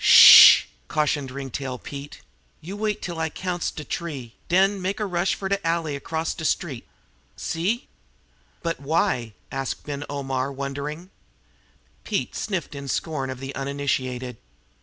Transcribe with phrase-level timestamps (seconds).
[0.01, 1.79] "S h h h!" cautioned Ringtail.
[2.59, 6.39] "You wait till I counts to t'ree, den make a rush fer de alley acrost
[6.39, 6.87] de street
[7.37, 7.87] see?"
[8.63, 11.11] "But, why?" asked Omar Ben, wondering.
[12.03, 14.37] Pete sniffed in scorn of the uninitiated.